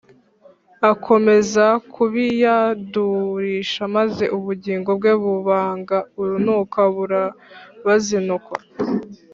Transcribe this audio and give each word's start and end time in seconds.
akomeza 0.91 1.65
kubiyandurisha 1.93 3.81
maze 3.95 4.23
ubugingo 4.37 4.89
bwe 4.99 5.13
bubanga 5.23 5.97
urunuka 6.19 6.79
burabazinukwa 6.95 8.57